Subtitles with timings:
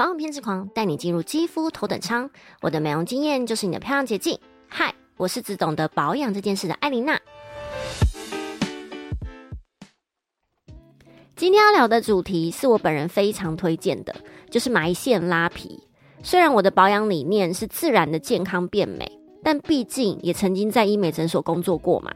[0.00, 2.30] 保养偏执狂，带你进入肌肤头等舱。
[2.62, 4.38] 我的美容经验就是你的漂亮捷径。
[4.66, 7.20] 嗨，我是只懂得保养这件事的艾琳娜。
[11.36, 14.16] 今天要聊的主题是我本人非常推荐的，
[14.48, 15.78] 就是埋线拉皮。
[16.22, 19.06] 虽然我的保养理念是自然的健康变美，
[19.44, 22.10] 但毕竟也曾经在医美诊所工作过嘛，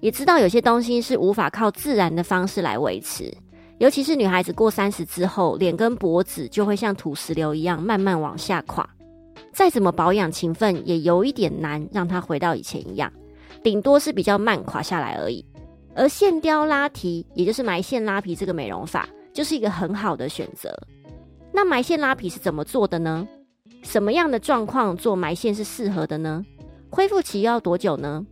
[0.00, 3.32] 也知道有些东西是无法靠自然的方式来维持。
[3.80, 8.86] 尤其是女孩子过三十之后，脸跟脖子就会像土石流一样慢慢往下垮，
[9.54, 13.10] 再怎么保养勤奋，也有一点难让它回到以前一样，
[13.62, 15.42] 顶多是比较慢垮下来而已。
[15.94, 20.70] 而线雕拉提，也就是埋线拉皮这个美容法，就是一个很好的选择。
[21.50, 23.26] 那埋线拉皮是怎么做的呢？
[23.82, 26.44] 什么样的状况做埋线是适合的呢？
[26.90, 28.26] 恢复期要多久呢？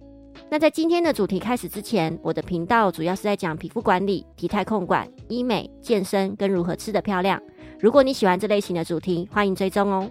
[0.51, 7.39] 那在今天的主题开始之前，我的频道主要是在讲皮肤管理、体态控管、医美、健身跟如何吃得漂亮。
[7.79, 10.11] 如果你喜欢这类型的主题，欢迎追踪哦。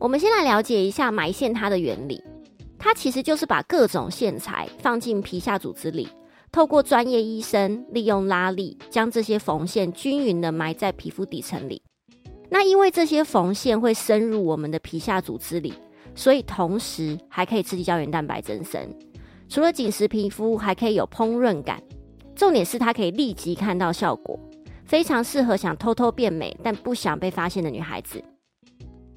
[0.00, 2.20] 我们先来了解一下埋线它的原理，
[2.76, 6.08] 它其实就是把各种线材放进皮下组织里，
[6.50, 11.80] 透过专业医生利用拉力，将这些缝线均匀的埋在皮肤底层里。
[12.50, 15.72] 那因为这些缝线会深入我们的皮下组织里，
[16.16, 18.92] 所以同时还可以刺激胶原蛋白增生。
[19.52, 21.78] 除了紧实皮肤，还可以有烹饪感。
[22.34, 24.40] 重点是它可以立即看到效果，
[24.86, 28.24] 非常适合想偷偷变美但不想被发现的女孩子。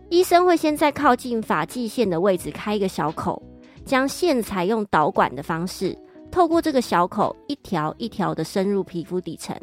[0.09, 3.41] 医生会先在靠近发际线的位置开一个小口，
[3.85, 5.97] 将线材用导管的方式，
[6.29, 9.57] 透过这个小口一条一条的深入皮肤底层，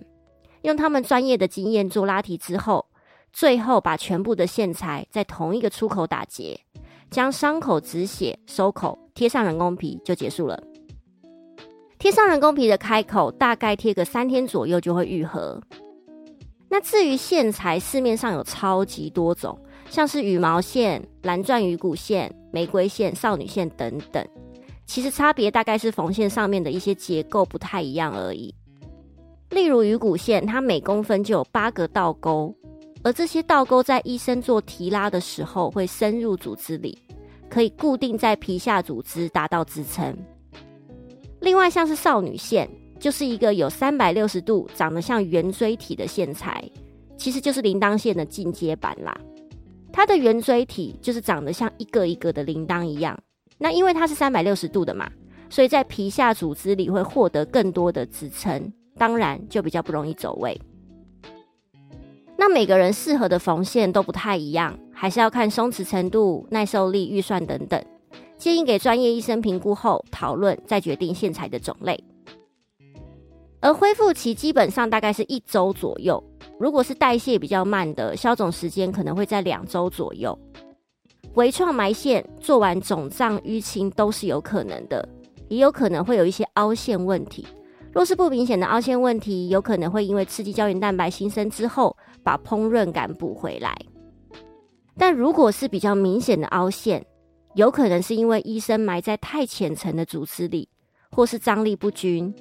[0.63, 2.87] 用他们专业的经验做拉提之后，
[3.31, 6.59] 最后把全部的线材在同一个出口打结。
[7.13, 10.59] 将伤口止血、收口，贴上人工皮就结束了。
[11.99, 15.61] 贴上人工皮的开口，大概贴个三天左右就会愈合。
[16.71, 19.57] 那至于线材，市面上有超级多种，
[19.91, 24.27] 像是羽毛线、蓝钻鱼骨线、玫瑰线、少女线等等。
[24.87, 28.55] 其实差别大概是缝线上面的一些结构不太一样而已。
[29.51, 32.57] 例如鱼骨线，它每公分就有八个倒钩。
[33.05, 36.97] 而这些倒钩在医生做提拉的时候会深入组织里，
[37.49, 40.17] 可以固定在皮下组织，达到支撑。
[41.41, 42.71] 另外，像是少女线，
[43.01, 46.63] 就是一个有三百六十度长得像圆锥体的线材，
[47.17, 49.17] 其实就是铃铛线的进阶版啦。
[49.93, 53.19] 它的圆锥体就是长得像一个一个的铃铛一样。
[53.59, 55.11] 那因为它是三百六十度的嘛，
[55.51, 60.57] 所以在皮下组织里会获得更多的支撑，当然就比较不容易走位。
[62.37, 67.81] 那每个人适合的缝线都不太一样，还是要看松弛程度、耐受力、预算等等，
[68.37, 72.03] 建议给专业医生评估后讨论，再决定线材的种类。
[73.61, 76.23] 而恢复期基本上大概是一周左右，
[76.59, 80.37] 如果是代谢比较慢的，消肿时间可能会在两周左右。
[81.35, 85.09] 微创埋线做完肿胀淤青都是有可能的，
[85.49, 87.47] 也有可能会有一些凹陷问题。
[87.93, 91.97] 若是不明显的凹陷问题，有可能会因为刺激胶原蛋白新生之后。
[92.25, 93.77] 把烹饪感补回来，
[94.97, 97.05] 但如果是比较明显的凹陷，
[97.57, 100.69] 有可能是因为医生埋在太浅层的组织里，
[101.11, 102.33] 或是张力不均，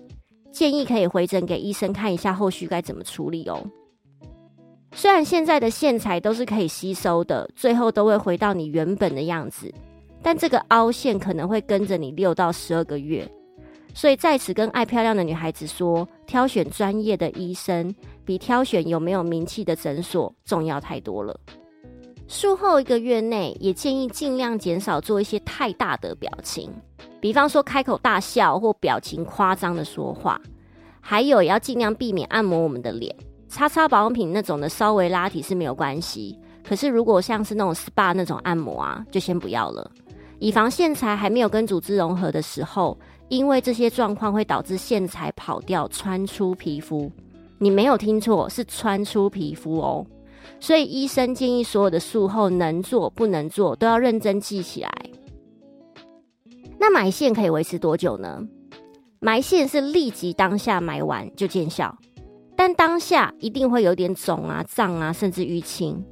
[0.51, 3.59] 建议可以回诊给医生看一下后续该怎么处理哦。
[4.94, 9.73] 虽然现在的线材都是可以吸收的，最后都会回到你原本的样子，
[10.22, 13.28] 但这个凹陷可能会跟着你六到十二个月。
[13.94, 17.94] 所以在此跟爱漂亮的女孩子说，挑选专业的医生
[18.24, 21.38] 比挑选有没有名气的诊所重要太多了。
[22.28, 26.72] 术后一个月内，也建议尽量减少做一些太大的表情，
[27.19, 30.40] 比方说开口大笑或表情夸张的说话。
[31.01, 33.13] 还有，也要尽量避免按摩我们的脸，
[33.50, 36.40] 擦擦保养品那种的稍微拉提是没有关系。
[36.63, 39.91] 可是如果像是那种 SPA 那种按摩啊，就先不要了，
[40.40, 42.97] 以防线材还没有跟组织融合的时候。
[43.31, 47.09] 因为这些状况会导致线材跑掉、穿出皮肤，
[47.59, 50.06] 你没有听错，是穿出皮肤哦。
[50.59, 54.92] 所以医生建议所有的术后能做不能做都要认真记起来。
[56.78, 58.45] 那埋线可以维持多久呢？
[59.22, 61.98] 埋线是立即当下埋完就见效，
[62.57, 66.04] 但当下一定会有点肿啊、胀啊，甚至淤青。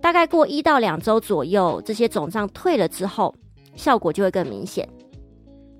[0.00, 3.34] 大概过一到两周左右，这些肿胀退了之后，
[3.74, 4.88] 效果就会更明显。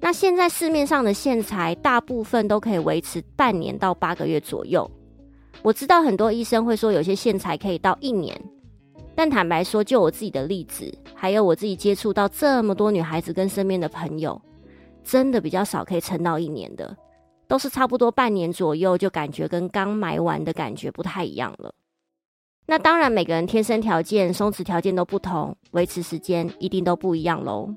[0.04, 4.90] 那现在市面上的线材大部分都可以维持半年到八个月左右。
[5.62, 8.36] 我知道很多医生会说有些线材可以到一年，
[9.14, 14.42] 但坦白说，就我自己的例子，还有我自己接触到这么多女孩子跟身边的朋友，
[15.04, 16.96] 真的比较少可以撑到一年的，
[17.46, 21.72] 都是差不多半年左右就感觉跟刚埋完的感觉不太一样了。
[22.66, 27.72] 那当然，每个人天生条件、松弛条件都不同，维持时间一定都不一样喽。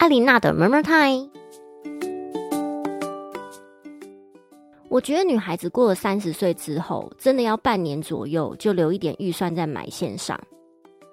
[0.00, 1.28] 艾琳娜的 Murmur Time，
[4.88, 10.40] 我觉得女孩子过了三十岁之后，真的要半年左右就留一点预算在买线上。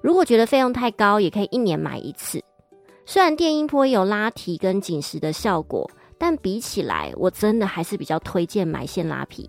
[0.02, 2.42] 如果觉得费用太高，也可以一年买一次。
[3.06, 5.90] 虽然电音波有拉提跟紧实的效果。
[6.20, 9.48] 但比起来，我真的还是比较推荐埋线拉皮。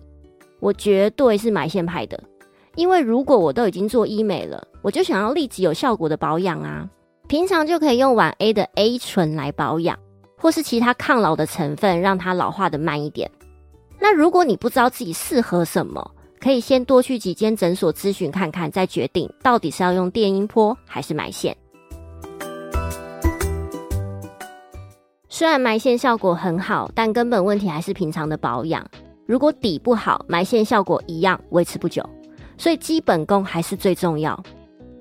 [0.59, 2.23] 我绝对是埋线派的，
[2.75, 6.87] 因为如果我都已经做医美了，我就想要立即有效果的保养啊。
[7.29, 9.95] 平常就可以用晚 A 的 A 醇来保养，
[10.35, 13.29] 或是其他抗老的成分，让它老化的慢一点。
[13.99, 16.09] 那如果你不知道自己适合什么，
[16.39, 21.55] 可以先多去几间诊所咨询看看，再决定到底是要用电音波还是埋线。
[25.27, 28.83] 虽然埋线效果很好，但根本问题还是平常的保养。
[29.27, 32.03] 如果底不好，埋线效果一样维持不久。
[32.57, 34.43] 所以基本功还是最重要。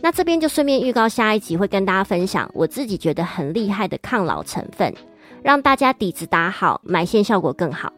[0.01, 4.95] 那这边就顺便预告下一集会跟大家分享我自己觉得很厉害的抗老成分，
[5.43, 7.93] 让大家底子打好，埋线效果更好。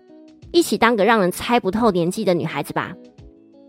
[0.52, 2.92] 一起当个让人猜不透年纪的女孩子吧。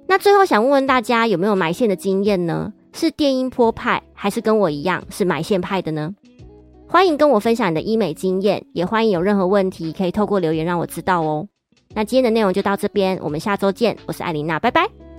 [0.07, 2.73] 那最后想问问大家有没有埋线的经验呢？
[2.93, 6.13] 是电音波派，还是跟我一样是埋线派的呢？
[6.87, 11.47] 欢迎跟我分享你的医美经验，也欢迎有任何问题可以透过留言让我知道哦。
[11.93, 13.95] 那今天的内容就到这边，我们下周见。
[14.07, 15.10] 我是艾琳娜，拜拜。